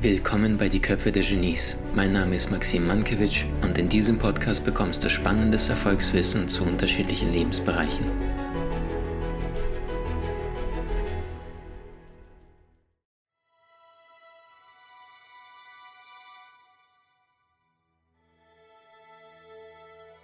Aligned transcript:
Willkommen 0.00 0.56
bei 0.56 0.70
Die 0.70 0.80
Köpfe 0.80 1.12
der 1.12 1.22
Genies. 1.22 1.76
Mein 1.94 2.14
Name 2.14 2.36
ist 2.36 2.50
Maxim 2.50 2.86
Mankewitsch 2.86 3.44
und 3.60 3.76
in 3.76 3.90
diesem 3.90 4.16
Podcast 4.16 4.64
bekommst 4.64 5.04
du 5.04 5.10
spannendes 5.10 5.68
Erfolgswissen 5.68 6.48
zu 6.48 6.64
unterschiedlichen 6.64 7.30
Lebensbereichen. 7.30 8.06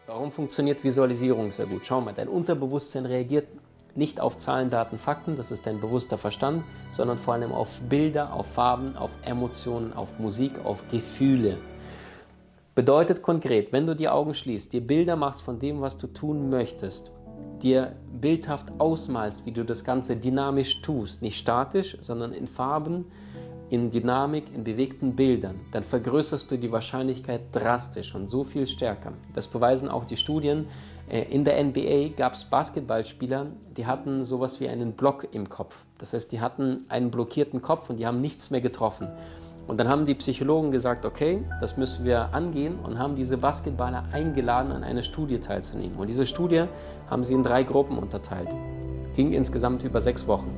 Warum 0.07 0.33
funktioniert 0.33 0.83
Visualisierung 0.83 1.51
sehr 1.51 1.67
gut? 1.67 1.85
Schau 1.85 2.01
mal, 2.01 2.15
dein 2.15 2.29
Unterbewusstsein 2.29 3.05
reagiert 3.05 3.49
nicht 3.97 4.21
auf 4.21 4.37
Zahlen, 4.37 4.71
Daten, 4.71 4.99
Fakten, 4.99 5.37
das 5.37 5.51
ist 5.51 5.67
dein 5.67 5.81
bewusster 5.81 6.19
Verstand, 6.19 6.65
sondern 6.91 7.19
vor 7.19 7.35
allem 7.35 7.53
auf 7.53 7.81
Bilder, 7.89 8.33
auf 8.33 8.47
Farben, 8.47 8.97
auf 8.97 9.11
Emotionen, 9.23 9.93
auf 9.93 10.19
Musik, 10.19 10.65
auf 10.65 10.83
Gefühle. 10.91 11.57
Bedeutet 12.75 13.23
konkret, 13.23 13.73
wenn 13.73 13.87
du 13.87 13.97
die 13.97 14.09
Augen 14.09 14.35
schließt, 14.35 14.73
dir 14.73 14.87
Bilder 14.87 15.17
machst 15.17 15.43
von 15.43 15.59
dem, 15.59 15.81
was 15.81 15.97
du 15.97 16.09
tun 16.09 16.51
möchtest, 16.51 17.11
dir 17.63 17.97
bildhaft 18.21 18.73
ausmalst, 18.79 19.47
wie 19.47 19.53
du 19.53 19.65
das 19.65 19.83
Ganze 19.83 20.17
dynamisch 20.17 20.83
tust, 20.83 21.23
nicht 21.23 21.39
statisch, 21.39 21.97
sondern 22.01 22.33
in 22.33 22.47
Farben, 22.47 23.07
in 23.71 23.91
Dynamik, 23.91 24.45
in 24.55 24.63
bewegten 24.63 25.17
Bildern, 25.17 25.61
dann 25.73 25.83
vergrößerst 25.83 26.51
du 26.51 26.57
die 26.57 26.71
Wahrscheinlichkeit 26.71 27.43
drastisch 27.53 28.15
und 28.15 28.29
so 28.29 28.45
viel 28.45 28.67
stärker. 28.67 29.13
Das 29.35 29.49
beweisen 29.49 29.89
auch 29.89 30.05
die 30.05 30.17
Studien. 30.17 30.67
Äh, 31.09 31.23
in 31.31 31.45
der 31.45 31.63
NBA 31.63 32.11
gab 32.17 32.35
es 32.35 32.45
Basketballspieler, 32.45 33.47
die 33.77 33.87
hatten 33.87 34.25
sowas 34.25 34.61
wie 34.61 34.69
einen 34.69 34.93
Block 34.93 35.27
im 35.33 35.49
Kopf. 35.49 35.85
Das 35.99 36.13
heißt, 36.13 36.31
die 36.31 36.41
hatten 36.41 36.85
einen 36.89 37.11
blockierten 37.11 37.61
Kopf 37.61 37.91
und 37.91 37.99
die 37.99 38.07
haben 38.07 38.21
nichts 38.21 38.51
mehr 38.51 38.61
getroffen. 38.61 39.09
Und 39.67 39.81
dann 39.81 39.89
haben 39.89 40.05
die 40.05 40.15
Psychologen 40.15 40.71
gesagt, 40.71 41.05
okay, 41.05 41.43
das 41.61 41.77
müssen 41.77 42.05
wir 42.05 42.33
angehen 42.33 42.79
und 42.79 43.01
haben 43.01 43.17
diese 43.17 43.37
Basketballer 43.37 44.05
eingeladen, 44.13 44.71
an 44.71 44.85
einer 44.85 45.03
Studie 45.03 45.41
teilzunehmen. 45.41 45.97
Und 45.97 46.09
diese 46.09 46.25
Studie 46.25 46.67
haben 47.11 47.25
sie 47.25 47.35
in 47.35 47.43
drei 47.43 47.65
Gruppen 47.65 47.99
unterteilt. 47.99 48.51
Ging 49.17 49.33
insgesamt 49.33 49.83
über 49.83 50.01
sechs 50.01 50.29
Wochen. 50.29 50.53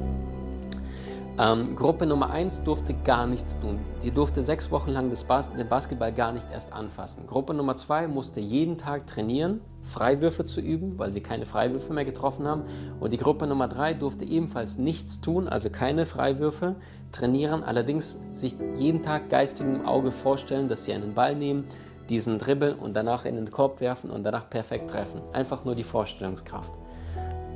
Ähm, 1.41 1.77
Gruppe 1.77 2.05
Nummer 2.05 2.31
1 2.31 2.65
durfte 2.65 2.95
gar 2.95 3.29
nichts 3.29 3.61
tun. 3.61 3.79
Die 4.03 4.11
durfte 4.11 4.43
sechs 4.43 4.73
Wochen 4.73 4.91
lang 4.91 5.13
Bas 5.29 5.53
den 5.53 5.69
Basketball 5.69 6.13
gar 6.13 6.33
nicht 6.33 6.47
erst 6.53 6.73
anfassen. 6.73 7.29
Gruppe 7.29 7.55
Nummer 7.55 7.77
2 7.77 8.09
musste 8.09 8.41
jeden 8.41 8.77
Tag 8.77 9.07
trainieren, 9.07 9.61
Freiwürfe 9.83 10.45
zu 10.45 10.61
üben, 10.61 10.99
weil 10.99 11.13
sie 11.13 11.21
keine 11.21 11.47
Freiwürfe 11.47 11.93
mehr 11.93 12.05
getroffen 12.05 12.49
haben. 12.49 12.65
Und 12.99 13.13
die 13.13 13.19
Gruppe 13.19 13.47
Nummer 13.47 13.69
3 13.69 13.95
durfte 13.95 14.25
ebenfalls 14.25 14.79
nichts 14.79 15.21
tun, 15.21 15.47
also 15.47 15.71
keine 15.71 16.07
Freiwürfe, 16.07 16.75
trainieren, 17.13 17.63
allerdings 17.63 18.19
sich 18.33 18.57
jeden 18.75 19.03
Tag 19.05 19.31
geistigem 19.31 19.87
Auge 19.87 20.11
vorstellen, 20.11 20.67
dass 20.67 20.87
sie 20.87 20.93
einen 20.93 21.15
Ball 21.15 21.37
nehmen, 21.37 21.67
diesen 22.09 22.39
dribbeln 22.39 22.75
und 22.75 22.97
danach 22.97 23.25
in 23.25 23.37
den 23.37 23.53
Korb 23.53 23.81
werfen 23.81 24.11
und 24.11 24.25
danach 24.25 24.51
perfekt 24.51 24.91
treffen. 24.91 25.21
Einfach 25.33 25.65
nur 25.65 25.77
die 25.77 25.85
Vorstellungskraft. 25.85 26.73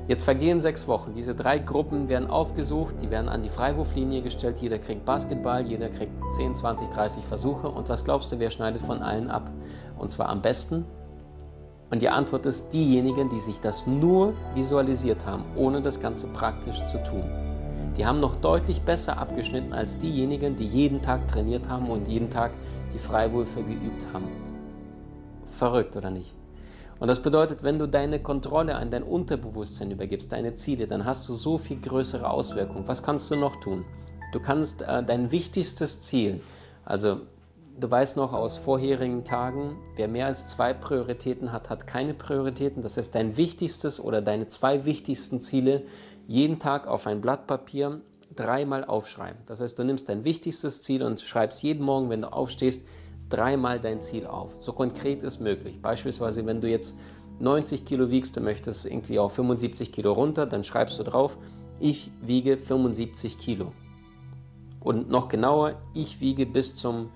Jetzt 0.09 0.25
vergehen 0.25 0.59
sechs 0.59 0.89
Wochen. 0.89 1.13
Diese 1.15 1.35
drei 1.35 1.59
Gruppen 1.59 2.09
werden 2.09 2.29
aufgesucht, 2.29 2.97
die 3.01 3.11
werden 3.11 3.29
an 3.29 3.41
die 3.41 3.49
Freiwurflinie 3.49 4.23
gestellt. 4.23 4.59
Jeder 4.59 4.79
kriegt 4.79 5.05
Basketball, 5.05 5.65
jeder 5.65 5.89
kriegt 5.89 6.13
10, 6.33 6.57
20, 6.57 6.89
30 6.89 7.25
Versuche. 7.25 7.69
Und 7.69 7.89
was 7.89 8.05
glaubst 8.05 8.33
du, 8.33 8.39
wer 8.41 8.51
schneidet 8.51 8.83
von 8.83 9.01
allen 9.01 9.31
ab? 9.31 9.51
Und 9.99 10.11
zwar 10.11 10.29
am 10.29 10.43
besten. 10.43 10.85
Und 11.91 12.03
die 12.03 12.09
Antwort 12.09 12.47
ist 12.47 12.73
diejenigen, 12.73 13.29
die 13.29 13.39
sich 13.39 13.61
das 13.61 13.87
nur 13.87 14.35
visualisiert 14.55 15.25
haben, 15.25 15.45
ohne 15.57 15.81
das 15.83 16.01
Ganze 16.01 16.27
praktisch 16.27 16.85
zu 16.87 17.01
tun. 17.05 17.25
Die 17.97 18.07
haben 18.07 18.19
noch 18.19 18.37
deutlich 18.37 18.81
besser 18.81 19.19
abgeschnitten 19.19 19.73
als 19.73 19.99
diejenigen, 19.99 20.57
die 20.57 20.67
jeden 20.67 21.03
Tag 21.03 21.29
trainiert 21.29 21.69
haben 21.69 21.91
und 21.91 22.09
jeden 22.09 22.31
Tag 22.31 22.53
die 22.93 22.99
Freiwürfe 22.99 23.63
geübt 23.63 24.07
haben. 24.13 24.29
Verrückt 25.47 25.95
oder 25.95 26.11
nicht? 26.11 26.35
Und 27.03 27.09
das 27.09 27.21
bedeutet, 27.21 27.65
wenn 27.65 27.81
du 27.81 27.89
deine 27.89 28.23
Kontrolle 28.23 28.77
an 28.77 28.93
dein 28.93 29.03
Unterbewusstsein 29.03 29.91
übergibst, 29.91 30.31
deine 30.31 30.55
Ziele, 30.55 30.87
dann 30.87 31.05
hast 31.05 31.29
du 31.29 31.33
so 31.33 31.59
viel 31.59 31.81
größere 31.81 32.31
Auswirkungen. 32.31 32.87
Was 32.87 33.03
kannst 33.03 33.29
du 33.29 33.35
noch 33.35 33.57
tun? 33.57 33.85
Du 34.33 34.39
kannst 34.39 34.83
äh, 34.83 35.03
dein 35.03 35.33
wichtigstes 35.33 36.01
Ziel, 36.03 36.41
also 36.85 37.23
du 37.77 37.91
weißt 37.91 38.17
noch 38.17 38.33
aus 38.33 38.57
vorherigen 38.57 39.25
Tagen, 39.25 39.79
wer 39.97 40.07
mehr 40.07 40.27
als 40.27 40.47
zwei 40.47 40.73
Prioritäten 40.73 41.51
hat, 41.51 41.71
hat 41.71 41.89
keine 41.89 42.15
Prioritäten. 42.15 42.83
Das 42.83 42.97
heißt, 42.97 43.17
dein 43.17 43.37
wichtigstes 43.37 43.99
oder 43.99 44.23
deine 44.23 44.47
zwei 44.47 44.85
wichtigsten 44.85 45.41
Ziele 45.41 45.83
jeden 46.29 46.61
Tag 46.61 46.87
auf 46.87 47.09
ein 47.09 47.21
Blatt 47.21 47.49
Papier 47.49 48.01
dreimal 48.37 48.85
aufschreiben. 48.85 49.43
Das 49.47 49.61
heißt, 49.61 49.77
du 49.77 49.83
nimmst 49.83 50.09
dein 50.09 50.23
wichtigstes 50.23 50.83
Ziel 50.83 51.03
und 51.03 51.21
schreibst 51.21 51.65
jeden 51.65 51.85
Morgen, 51.85 52.11
wenn 52.11 52.23
du 52.23 52.33
aufstehst, 52.33 52.85
dreimal 53.33 53.81
dein 53.81 54.01
Ziel 54.01 54.27
auf. 54.27 54.55
So 54.59 54.73
konkret 54.73 55.23
ist 55.23 55.41
möglich. 55.41 55.81
Beispielsweise, 55.81 56.45
wenn 56.47 56.61
du 56.61 56.69
jetzt 56.69 56.95
90 57.41 57.85
Kilo 57.85 58.11
wiegst, 58.11 58.37
du 58.37 58.41
möchtest 58.41 58.87
irgendwie 58.87 59.19
auf 59.19 59.35
75 59.35 59.93
Kilo 59.93 60.13
runter, 60.13 60.47
dann 60.47 60.65
schreibst 60.65 60.99
du 60.99 61.03
drauf, 61.03 61.39
ich 61.81 62.11
wiege 62.21 62.57
75 62.57 63.39
Kilo. 63.39 63.73
Und 64.81 65.09
noch 65.09 65.29
genauer, 65.29 65.75
ich 65.95 66.21
wiege 66.21 66.47
bis 66.47 66.77
zum 66.77 67.11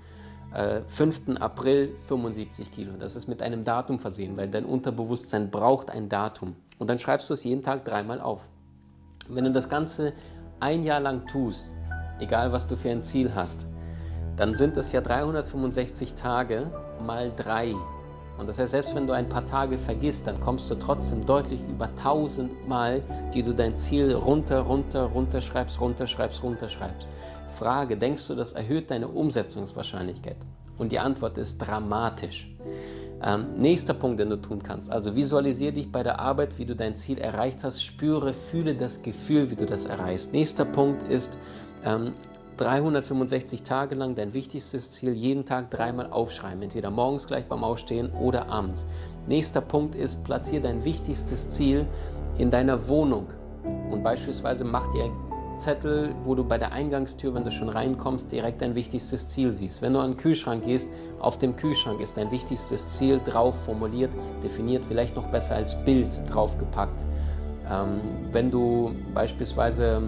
äh, 0.52 0.80
5. 0.86 1.38
April 1.40 1.94
75 1.96 2.70
Kilo. 2.70 2.92
Das 2.98 3.16
ist 3.16 3.28
mit 3.28 3.42
einem 3.42 3.64
Datum 3.64 3.98
versehen, 3.98 4.36
weil 4.36 4.48
dein 4.48 4.64
Unterbewusstsein 4.64 5.50
braucht 5.50 5.90
ein 5.90 6.08
Datum. 6.08 6.56
Und 6.78 6.90
dann 6.90 6.98
schreibst 6.98 7.28
du 7.30 7.34
es 7.34 7.44
jeden 7.44 7.62
Tag 7.62 7.84
dreimal 7.84 8.20
auf. 8.20 8.50
Wenn 9.28 9.44
du 9.44 9.52
das 9.52 9.68
Ganze 9.68 10.12
ein 10.60 10.84
Jahr 10.84 11.00
lang 11.00 11.26
tust, 11.26 11.70
egal 12.20 12.52
was 12.52 12.66
du 12.66 12.76
für 12.76 12.90
ein 12.90 13.02
Ziel 13.02 13.34
hast, 13.34 13.68
dann 14.36 14.54
sind 14.54 14.76
es 14.76 14.92
ja 14.92 15.00
365 15.00 16.14
Tage 16.14 16.70
mal 17.04 17.32
3. 17.34 17.74
Und 18.38 18.48
das 18.48 18.58
heißt, 18.58 18.72
selbst 18.72 18.94
wenn 18.94 19.06
du 19.06 19.14
ein 19.14 19.28
paar 19.28 19.46
Tage 19.46 19.78
vergisst, 19.78 20.26
dann 20.26 20.38
kommst 20.40 20.70
du 20.70 20.74
trotzdem 20.74 21.24
deutlich 21.24 21.60
über 21.68 21.86
1000 21.86 22.68
Mal, 22.68 23.02
die 23.32 23.42
du 23.42 23.54
dein 23.54 23.76
Ziel 23.76 24.12
runter, 24.12 24.60
runter, 24.60 25.04
runterschreibst, 25.04 25.80
runterschreibst, 25.80 26.42
runterschreibst. 26.42 27.08
Frage, 27.48 27.96
denkst 27.96 28.28
du, 28.28 28.34
das 28.34 28.52
erhöht 28.52 28.90
deine 28.90 29.08
Umsetzungswahrscheinlichkeit? 29.08 30.36
Und 30.76 30.92
die 30.92 30.98
Antwort 30.98 31.38
ist 31.38 31.58
dramatisch. 31.58 32.50
Ähm, 33.22 33.46
nächster 33.56 33.94
Punkt, 33.94 34.20
den 34.20 34.28
du 34.28 34.36
tun 34.36 34.62
kannst. 34.62 34.92
Also 34.92 35.16
visualisiere 35.16 35.72
dich 35.72 35.90
bei 35.90 36.02
der 36.02 36.20
Arbeit, 36.20 36.58
wie 36.58 36.66
du 36.66 36.76
dein 36.76 36.96
Ziel 36.96 37.16
erreicht 37.16 37.60
hast. 37.62 37.82
Spüre, 37.82 38.34
fühle 38.34 38.74
das 38.74 39.00
Gefühl, 39.00 39.50
wie 39.50 39.56
du 39.56 39.64
das 39.64 39.86
erreichst. 39.86 40.34
Nächster 40.34 40.66
Punkt 40.66 41.10
ist, 41.10 41.38
ähm, 41.82 42.12
365 42.56 43.62
Tage 43.62 43.94
lang 43.94 44.14
dein 44.14 44.32
wichtigstes 44.32 44.92
Ziel 44.92 45.12
jeden 45.12 45.44
Tag 45.44 45.70
dreimal 45.70 46.10
aufschreiben, 46.10 46.62
entweder 46.62 46.90
morgens 46.90 47.26
gleich 47.26 47.46
beim 47.46 47.62
Aufstehen 47.62 48.10
oder 48.12 48.48
abends. 48.48 48.86
Nächster 49.26 49.60
Punkt 49.60 49.94
ist, 49.94 50.24
platziere 50.24 50.62
dein 50.62 50.84
wichtigstes 50.84 51.50
Ziel 51.50 51.86
in 52.38 52.50
deiner 52.50 52.88
Wohnung 52.88 53.26
und 53.90 54.02
beispielsweise 54.02 54.64
mach 54.64 54.88
dir 54.90 55.10
Zettel, 55.56 56.14
wo 56.22 56.34
du 56.34 56.44
bei 56.44 56.58
der 56.58 56.72
Eingangstür, 56.72 57.34
wenn 57.34 57.44
du 57.44 57.50
schon 57.50 57.68
reinkommst, 57.68 58.30
direkt 58.30 58.60
dein 58.60 58.74
wichtigstes 58.74 59.28
Ziel 59.28 59.52
siehst. 59.52 59.82
Wenn 59.82 59.94
du 59.94 60.00
an 60.00 60.12
den 60.12 60.16
Kühlschrank 60.16 60.64
gehst, 60.64 60.90
auf 61.18 61.38
dem 61.38 61.56
Kühlschrank 61.56 62.00
ist 62.00 62.16
dein 62.16 62.30
wichtigstes 62.30 62.98
Ziel 62.98 63.20
drauf 63.24 63.64
formuliert, 63.64 64.12
definiert, 64.42 64.84
vielleicht 64.84 65.16
noch 65.16 65.26
besser 65.28 65.56
als 65.56 65.82
Bild 65.84 66.20
draufgepackt. 66.30 67.04
Ähm, 67.70 68.00
wenn 68.32 68.50
du 68.50 68.94
beispielsweise 69.14 70.02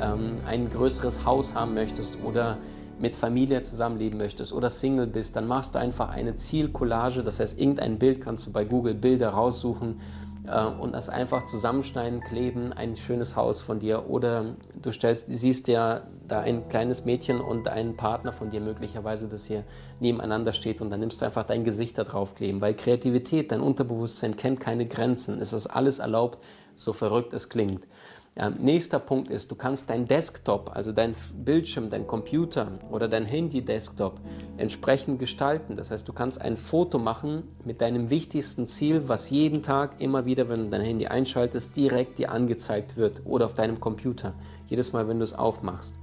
ähm, 0.00 0.38
ein 0.46 0.70
größeres 0.70 1.24
Haus 1.24 1.54
haben 1.54 1.74
möchtest 1.74 2.18
oder 2.24 2.58
mit 2.98 3.16
Familie 3.16 3.62
zusammenleben 3.62 4.18
möchtest 4.18 4.52
oder 4.52 4.70
Single 4.70 5.08
bist, 5.08 5.34
dann 5.34 5.46
machst 5.46 5.74
du 5.74 5.78
einfach 5.78 6.10
eine 6.10 6.36
Zielcollage. 6.36 7.22
Das 7.22 7.40
heißt, 7.40 7.58
irgendein 7.58 7.98
Bild 7.98 8.20
kannst 8.20 8.46
du 8.46 8.52
bei 8.52 8.64
Google 8.64 8.94
Bilder 8.94 9.30
raussuchen 9.30 10.00
äh, 10.46 10.64
und 10.64 10.92
das 10.92 11.08
einfach 11.08 11.44
zusammenschneiden, 11.44 12.20
kleben, 12.20 12.72
ein 12.72 12.96
schönes 12.96 13.34
Haus 13.34 13.60
von 13.60 13.80
dir. 13.80 14.08
Oder 14.08 14.56
du 14.80 14.92
stellst, 14.92 15.26
siehst 15.28 15.68
ja 15.68 16.02
da 16.28 16.40
ein 16.40 16.68
kleines 16.68 17.04
Mädchen 17.04 17.40
und 17.40 17.68
einen 17.68 17.96
Partner 17.96 18.32
von 18.32 18.50
dir 18.50 18.60
möglicherweise, 18.60 19.28
das 19.28 19.46
hier 19.46 19.64
nebeneinander 20.00 20.52
steht 20.52 20.80
und 20.80 20.90
dann 20.90 21.00
nimmst 21.00 21.20
du 21.20 21.24
einfach 21.24 21.44
dein 21.44 21.64
Gesicht 21.64 21.98
da 21.98 22.04
drauf 22.04 22.34
kleben. 22.34 22.60
Weil 22.60 22.74
Kreativität, 22.74 23.52
dein 23.52 23.60
Unterbewusstsein 23.60 24.36
kennt 24.36 24.60
keine 24.60 24.86
Grenzen. 24.86 25.40
Es 25.40 25.52
ist 25.52 25.66
alles 25.66 25.98
erlaubt, 25.98 26.38
so 26.76 26.92
verrückt 26.92 27.32
es 27.32 27.48
klingt. 27.48 27.86
Ja, 28.34 28.48
nächster 28.48 28.98
Punkt 28.98 29.28
ist, 29.28 29.50
du 29.50 29.56
kannst 29.56 29.90
dein 29.90 30.08
Desktop, 30.08 30.70
also 30.74 30.90
dein 30.92 31.14
Bildschirm, 31.34 31.90
dein 31.90 32.06
Computer 32.06 32.78
oder 32.90 33.06
dein 33.06 33.26
Handy-Desktop 33.26 34.20
entsprechend 34.56 35.18
gestalten. 35.18 35.76
Das 35.76 35.90
heißt, 35.90 36.08
du 36.08 36.14
kannst 36.14 36.40
ein 36.40 36.56
Foto 36.56 36.98
machen 36.98 37.44
mit 37.66 37.82
deinem 37.82 38.08
wichtigsten 38.08 38.66
Ziel, 38.66 39.06
was 39.06 39.28
jeden 39.28 39.62
Tag 39.62 40.00
immer 40.00 40.24
wieder, 40.24 40.48
wenn 40.48 40.64
du 40.64 40.70
dein 40.70 40.80
Handy 40.80 41.08
einschaltest, 41.08 41.76
direkt 41.76 42.18
dir 42.18 42.32
angezeigt 42.32 42.96
wird 42.96 43.20
oder 43.26 43.44
auf 43.44 43.52
deinem 43.52 43.80
Computer. 43.80 44.32
Jedes 44.66 44.94
Mal, 44.94 45.06
wenn 45.08 45.18
du 45.18 45.24
es 45.24 45.34
aufmachst. 45.34 45.98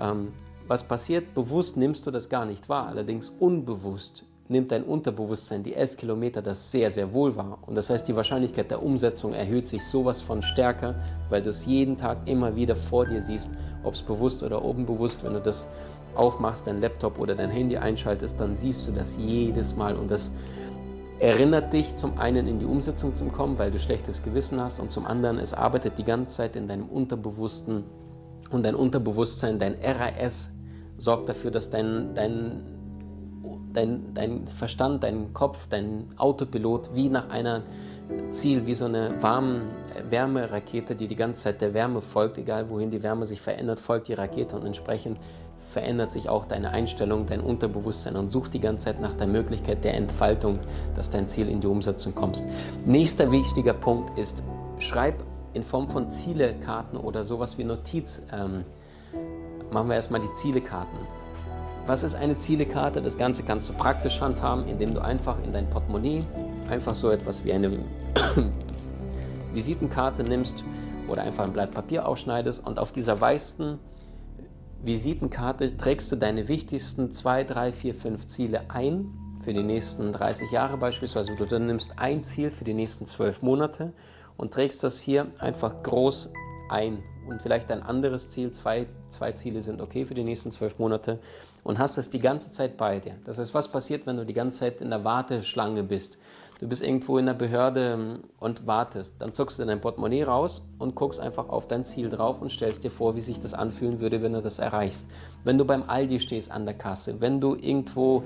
Ähm, 0.00 0.32
was 0.66 0.88
passiert? 0.88 1.34
Bewusst 1.34 1.76
nimmst 1.76 2.06
du 2.06 2.10
das 2.10 2.30
gar 2.30 2.46
nicht 2.46 2.70
wahr, 2.70 2.86
allerdings 2.86 3.28
unbewusst 3.28 4.24
nimmt 4.48 4.72
dein 4.72 4.82
Unterbewusstsein 4.82 5.62
die 5.62 5.74
elf 5.74 5.96
Kilometer 5.96 6.40
das 6.42 6.72
sehr, 6.72 6.90
sehr 6.90 7.12
wohl 7.12 7.36
wahr. 7.36 7.58
Und 7.66 7.74
das 7.74 7.90
heißt, 7.90 8.08
die 8.08 8.16
Wahrscheinlichkeit 8.16 8.70
der 8.70 8.82
Umsetzung 8.82 9.34
erhöht 9.34 9.66
sich 9.66 9.84
sowas 9.84 10.20
von 10.20 10.42
stärker, 10.42 10.94
weil 11.28 11.42
du 11.42 11.50
es 11.50 11.66
jeden 11.66 11.96
Tag 11.96 12.18
immer 12.26 12.56
wieder 12.56 12.74
vor 12.74 13.06
dir 13.06 13.20
siehst, 13.20 13.50
ob 13.84 13.94
es 13.94 14.02
bewusst 14.02 14.42
oder 14.42 14.64
unbewusst. 14.64 15.22
Wenn 15.22 15.34
du 15.34 15.40
das 15.40 15.68
aufmachst, 16.14 16.66
dein 16.66 16.80
Laptop 16.80 17.18
oder 17.18 17.34
dein 17.34 17.50
Handy 17.50 17.76
einschaltest, 17.76 18.40
dann 18.40 18.54
siehst 18.54 18.88
du 18.88 18.92
das 18.92 19.16
jedes 19.16 19.76
Mal. 19.76 19.96
Und 19.96 20.10
das 20.10 20.32
erinnert 21.18 21.72
dich 21.72 21.94
zum 21.94 22.18
einen 22.18 22.46
in 22.46 22.58
die 22.58 22.64
Umsetzung 22.64 23.12
zu 23.12 23.26
kommen, 23.26 23.58
weil 23.58 23.70
du 23.70 23.78
schlechtes 23.78 24.22
Gewissen 24.22 24.60
hast, 24.60 24.80
und 24.80 24.90
zum 24.90 25.06
anderen, 25.06 25.38
es 25.38 25.52
arbeitet 25.52 25.98
die 25.98 26.04
ganze 26.04 26.36
Zeit 26.36 26.56
in 26.56 26.68
deinem 26.68 26.88
Unterbewussten 26.88 27.84
und 28.50 28.64
dein 28.64 28.74
Unterbewusstsein, 28.74 29.58
dein 29.58 29.76
RAS, 29.82 30.52
sorgt 30.96 31.28
dafür, 31.28 31.50
dass 31.50 31.70
dein, 31.70 32.14
dein, 32.14 32.62
dein, 33.78 34.12
dein 34.12 34.46
Verstand, 34.46 35.04
dein 35.04 35.32
Kopf, 35.32 35.68
dein 35.68 36.08
Autopilot 36.16 36.94
wie 36.94 37.08
nach 37.08 37.30
einer 37.30 37.62
Ziel, 38.30 38.66
wie 38.66 38.74
so 38.74 38.86
eine 38.86 39.22
warme 39.22 39.62
Wärmerakete, 40.08 40.94
die 40.94 41.06
die 41.06 41.16
ganze 41.16 41.44
Zeit 41.44 41.60
der 41.60 41.74
Wärme 41.74 42.00
folgt, 42.00 42.38
egal 42.38 42.70
wohin 42.70 42.90
die 42.90 43.02
Wärme 43.02 43.24
sich 43.24 43.40
verändert, 43.40 43.80
folgt 43.80 44.08
die 44.08 44.14
Rakete 44.14 44.56
und 44.56 44.66
entsprechend 44.66 45.18
verändert 45.70 46.12
sich 46.12 46.28
auch 46.28 46.46
deine 46.46 46.70
Einstellung, 46.70 47.26
dein 47.26 47.40
Unterbewusstsein 47.40 48.16
und 48.16 48.30
sucht 48.30 48.54
die 48.54 48.60
ganze 48.60 48.86
Zeit 48.86 49.00
nach 49.00 49.14
der 49.14 49.26
Möglichkeit 49.26 49.84
der 49.84 49.94
Entfaltung, 49.94 50.58
dass 50.94 51.10
dein 51.10 51.28
Ziel 51.28 51.48
in 51.48 51.60
die 51.60 51.66
Umsetzung 51.66 52.14
kommst. 52.14 52.44
Nächster 52.86 53.30
wichtiger 53.30 53.74
Punkt 53.74 54.18
ist, 54.18 54.42
schreib 54.78 55.22
in 55.52 55.62
Form 55.62 55.86
von 55.86 56.10
Zielekarten 56.10 56.98
oder 56.98 57.22
sowas 57.22 57.58
wie 57.58 57.64
Notiz. 57.64 58.26
Ähm, 58.32 58.64
machen 59.70 59.88
wir 59.88 59.96
erstmal 59.96 60.20
die 60.20 60.32
Zielekarten. 60.32 60.98
Was 61.88 62.02
ist 62.02 62.16
eine 62.16 62.36
Zielekarte? 62.36 63.00
Das 63.00 63.16
Ganze 63.16 63.44
kannst 63.44 63.70
du 63.70 63.72
praktisch 63.72 64.20
handhaben, 64.20 64.68
indem 64.68 64.92
du 64.92 65.00
einfach 65.00 65.42
in 65.42 65.54
dein 65.54 65.70
Portemonnaie 65.70 66.22
einfach 66.68 66.94
so 66.94 67.08
etwas 67.10 67.46
wie 67.46 67.52
eine 67.54 67.70
Visitenkarte 69.54 70.22
nimmst 70.22 70.64
oder 71.08 71.22
einfach 71.22 71.44
ein 71.44 71.54
Blatt 71.54 71.70
Papier 71.70 72.06
ausschneidest 72.06 72.66
und 72.66 72.78
auf 72.78 72.92
dieser 72.92 73.18
weißen 73.18 73.78
Visitenkarte 74.82 75.78
trägst 75.78 76.12
du 76.12 76.16
deine 76.16 76.48
wichtigsten 76.48 77.10
2, 77.14 77.44
3, 77.44 77.72
4, 77.72 77.94
5 77.94 78.26
Ziele 78.26 78.60
ein 78.68 79.08
für 79.42 79.54
die 79.54 79.62
nächsten 79.62 80.12
30 80.12 80.50
Jahre 80.50 80.76
beispielsweise. 80.76 81.36
Du 81.36 81.58
nimmst 81.58 81.98
ein 81.98 82.22
Ziel 82.22 82.50
für 82.50 82.64
die 82.64 82.74
nächsten 82.74 83.06
12 83.06 83.40
Monate 83.40 83.94
und 84.36 84.52
trägst 84.52 84.84
das 84.84 85.00
hier 85.00 85.28
einfach 85.38 85.82
groß 85.82 86.28
ein 86.68 87.02
und 87.28 87.42
vielleicht 87.42 87.70
ein 87.70 87.82
anderes 87.82 88.30
Ziel, 88.30 88.52
zwei, 88.52 88.86
zwei 89.08 89.32
Ziele 89.32 89.60
sind 89.60 89.80
okay 89.80 90.04
für 90.04 90.14
die 90.14 90.24
nächsten 90.24 90.50
zwölf 90.50 90.78
Monate 90.78 91.18
und 91.64 91.78
hast 91.78 91.98
es 91.98 92.10
die 92.10 92.20
ganze 92.20 92.50
Zeit 92.50 92.76
bei 92.76 92.98
dir. 92.98 93.16
Das 93.24 93.38
heißt, 93.38 93.54
was 93.54 93.68
passiert, 93.68 94.06
wenn 94.06 94.16
du 94.16 94.24
die 94.24 94.34
ganze 94.34 94.60
Zeit 94.60 94.80
in 94.80 94.90
der 94.90 95.04
Warteschlange 95.04 95.82
bist? 95.82 96.18
Du 96.60 96.66
bist 96.66 96.82
irgendwo 96.82 97.18
in 97.18 97.26
der 97.26 97.34
Behörde 97.34 97.92
ähm, 97.92 98.24
und 98.40 98.66
wartest. 98.66 99.22
Dann 99.22 99.32
zuckst 99.32 99.60
du 99.60 99.64
dein 99.64 99.80
Portemonnaie 99.80 100.24
raus 100.24 100.66
und 100.78 100.96
guckst 100.96 101.20
einfach 101.20 101.48
auf 101.48 101.68
dein 101.68 101.84
Ziel 101.84 102.08
drauf 102.08 102.42
und 102.42 102.50
stellst 102.50 102.82
dir 102.82 102.90
vor, 102.90 103.14
wie 103.14 103.20
sich 103.20 103.38
das 103.38 103.54
anfühlen 103.54 104.00
würde, 104.00 104.22
wenn 104.22 104.32
du 104.32 104.42
das 104.42 104.58
erreichst. 104.58 105.06
Wenn 105.44 105.56
du 105.56 105.64
beim 105.64 105.84
Aldi 105.86 106.18
stehst 106.18 106.50
an 106.50 106.64
der 106.64 106.74
Kasse, 106.74 107.20
wenn 107.20 107.40
du 107.40 107.54
irgendwo 107.54 108.24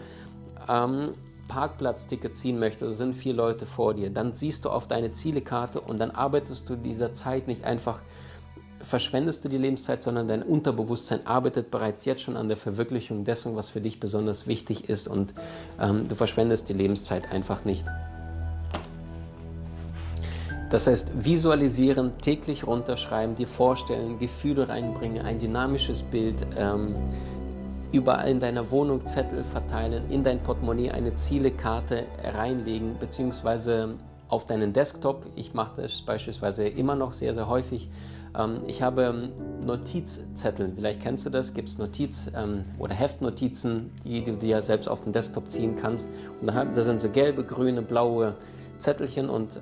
ähm, 0.67 1.13
Parkplatzticket 1.49 2.35
ziehen 2.35 2.59
möchtest, 2.59 2.97
sind 2.97 3.13
vier 3.13 3.35
Leute 3.35 3.67
vor 3.67 3.93
dir, 3.93 4.09
dann 4.09 4.33
siehst 4.33 4.65
du 4.65 4.71
auf 4.71 4.89
deine 4.89 5.13
Zielekarte 5.13 5.83
und 5.83 6.01
dann 6.01 6.11
arbeitest 6.11 6.71
du 6.71 6.77
dieser 6.77 7.13
Zeit 7.13 7.47
nicht 7.47 7.65
einfach 7.65 8.01
verschwendest 8.83 9.45
du 9.45 9.49
die 9.49 9.59
Lebenszeit, 9.59 10.03
sondern 10.03 10.29
dein 10.29 10.43
Unterbewusstsein 10.43 11.27
arbeitet 11.27 11.71
bereits 11.71 12.05
jetzt 12.05 12.23
schon 12.23 12.37
an 12.37 12.49
der 12.49 12.57
Verwirklichung 12.57 13.25
dessen, 13.25 13.57
was 13.57 13.71
für 13.71 13.81
dich 13.81 14.01
besonders 14.01 14.47
wichtig 14.47 14.89
ist 14.89 15.09
und 15.09 15.35
ähm, 15.81 16.07
du 16.07 16.15
verschwendest 16.15 16.69
die 16.69 16.75
Lebenszeit 16.75 17.31
einfach 17.31 17.65
nicht. 17.65 17.87
Das 20.71 20.87
heißt, 20.87 21.25
visualisieren, 21.25 22.19
täglich 22.23 22.67
runterschreiben, 22.67 23.35
dir 23.35 23.47
vorstellen, 23.47 24.19
Gefühle 24.19 24.71
reinbringen, 24.71 25.23
ein 25.23 25.39
dynamisches 25.39 26.03
Bild, 26.03 26.47
ähm, 26.57 26.95
überall 27.93 28.31
in 28.31 28.41
deiner 28.41 28.71
Wohnung 28.71 29.05
Zettel 29.05 29.45
verteilen, 29.45 30.11
in 30.11 30.25
dein 30.25 30.43
Portemonnaie 30.43 30.91
eine 30.91 31.15
Zielekarte 31.15 32.05
reinlegen, 32.25 32.99
beziehungsweise 32.99 33.97
auf 34.29 34.47
deinen 34.47 34.73
Desktop. 34.73 35.27
Ich 35.37 35.53
mache 35.53 35.83
das 35.83 36.01
beispielsweise 36.01 36.67
immer 36.67 36.95
noch 36.95 37.13
sehr, 37.13 37.35
sehr 37.35 37.49
häufig 37.49 37.91
ich 38.67 38.81
habe 38.81 39.03
ähm, 39.03 39.33
Notizzettel, 39.67 40.73
vielleicht 40.75 41.03
kennst 41.03 41.27
du 41.27 41.31
das, 41.31 41.53
gibt 41.53 41.69
es 41.69 41.79
Notiz- 41.79 42.31
ähm, 42.35 42.65
oder 42.79 42.95
Heftnotizen, 42.95 43.91
die 44.05 44.25
du 44.25 44.37
dir 44.37 44.63
selbst 44.63 44.89
auf 44.89 45.03
den 45.03 45.13
Desktop 45.13 45.51
ziehen 45.51 45.77
kannst. 45.77 46.09
Und 46.41 46.49
da 46.49 46.83
sind 46.83 46.99
so 46.99 47.11
gelbe, 47.11 47.45
grüne, 47.45 47.83
blaue 47.83 48.35
Zettelchen 48.79 49.29
und 49.29 49.61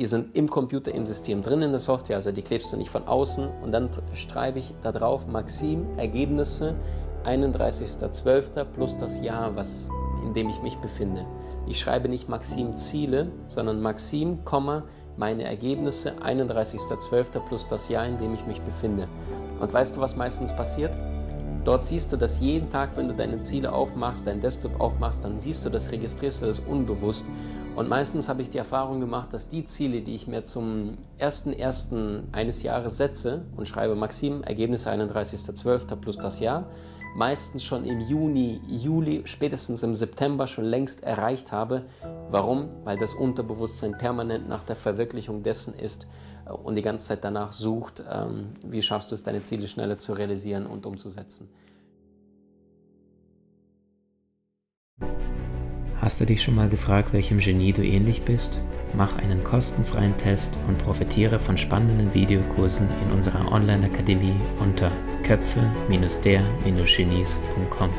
die 0.00 0.06
sind 0.06 0.34
im 0.34 0.48
Computer, 0.48 0.94
im 0.94 1.04
System 1.04 1.42
drin 1.42 1.60
in 1.60 1.72
der 1.72 1.78
Software, 1.78 2.16
also 2.16 2.32
die 2.32 2.40
klebst 2.40 2.72
du 2.72 2.78
nicht 2.78 2.88
von 2.88 3.06
außen. 3.06 3.46
Und 3.62 3.72
dann 3.72 3.90
schreibe 4.14 4.58
ich 4.58 4.72
da 4.82 4.92
drauf 4.92 5.26
Maxim, 5.26 5.86
Ergebnisse, 5.98 6.74
31.12. 7.26 8.64
plus 8.64 8.96
das 8.96 9.20
Jahr, 9.22 9.54
was, 9.56 9.88
in 10.24 10.32
dem 10.32 10.48
ich 10.48 10.62
mich 10.62 10.76
befinde. 10.76 11.26
Ich 11.66 11.78
schreibe 11.78 12.08
nicht 12.08 12.30
Maxim 12.30 12.76
Ziele, 12.76 13.30
sondern 13.46 13.82
Maxim, 13.82 14.42
meine 15.20 15.44
Ergebnisse 15.44 16.14
31.12. 16.22 17.40
plus 17.40 17.66
das 17.66 17.90
Jahr, 17.90 18.06
in 18.06 18.16
dem 18.16 18.32
ich 18.32 18.46
mich 18.46 18.62
befinde. 18.62 19.06
Und 19.60 19.70
weißt 19.70 19.94
du, 19.94 20.00
was 20.00 20.16
meistens 20.16 20.56
passiert? 20.56 20.96
Dort 21.62 21.84
siehst 21.84 22.10
du 22.10 22.16
das 22.16 22.40
jeden 22.40 22.70
Tag, 22.70 22.96
wenn 22.96 23.06
du 23.06 23.14
deine 23.14 23.42
Ziele 23.42 23.70
aufmachst, 23.70 24.26
dein 24.26 24.40
Desktop 24.40 24.80
aufmachst, 24.80 25.22
dann 25.22 25.38
siehst 25.38 25.62
du 25.66 25.68
das, 25.68 25.92
registrierst 25.92 26.40
du 26.40 26.46
das 26.46 26.58
unbewusst. 26.58 27.26
Und 27.76 27.86
meistens 27.86 28.30
habe 28.30 28.40
ich 28.40 28.48
die 28.48 28.56
Erfahrung 28.56 28.98
gemacht, 28.98 29.34
dass 29.34 29.46
die 29.46 29.66
Ziele, 29.66 30.00
die 30.00 30.14
ich 30.14 30.26
mir 30.26 30.42
zum 30.42 30.96
1.1. 31.20 32.22
eines 32.32 32.62
Jahres 32.62 32.96
setze 32.96 33.42
und 33.58 33.68
schreibe 33.68 33.96
Maxim, 33.96 34.42
Ergebnisse 34.42 34.90
31.12. 34.90 35.96
plus 35.96 36.16
das 36.16 36.40
Jahr, 36.40 36.64
meistens 37.14 37.64
schon 37.64 37.84
im 37.84 38.00
Juni, 38.00 38.60
Juli, 38.66 39.22
spätestens 39.24 39.82
im 39.82 39.94
September 39.94 40.46
schon 40.46 40.64
längst 40.64 41.02
erreicht 41.02 41.52
habe. 41.52 41.84
Warum? 42.30 42.68
Weil 42.84 42.98
das 42.98 43.14
Unterbewusstsein 43.14 43.96
permanent 43.98 44.48
nach 44.48 44.64
der 44.64 44.76
Verwirklichung 44.76 45.42
dessen 45.42 45.74
ist 45.74 46.08
äh, 46.46 46.50
und 46.50 46.76
die 46.76 46.82
ganze 46.82 47.08
Zeit 47.08 47.24
danach 47.24 47.52
sucht, 47.52 48.02
ähm, 48.10 48.50
wie 48.64 48.82
schaffst 48.82 49.10
du 49.10 49.14
es, 49.14 49.22
deine 49.22 49.42
Ziele 49.42 49.68
schneller 49.68 49.98
zu 49.98 50.12
realisieren 50.12 50.66
und 50.66 50.86
umzusetzen. 50.86 51.48
Hast 56.00 56.20
du 56.20 56.24
dich 56.24 56.42
schon 56.42 56.54
mal 56.54 56.68
gefragt, 56.68 57.12
welchem 57.12 57.38
Genie 57.38 57.72
du 57.72 57.84
ähnlich 57.84 58.22
bist? 58.22 58.58
Mach 58.94 59.16
einen 59.16 59.44
kostenfreien 59.44 60.16
Test 60.18 60.58
und 60.66 60.78
profitiere 60.78 61.38
von 61.38 61.56
spannenden 61.56 62.12
Videokursen 62.12 62.88
in 63.02 63.12
unserer 63.12 63.52
Online-Akademie 63.52 64.34
unter 64.60 64.90
köpfe-der-genies.com. 65.22 67.90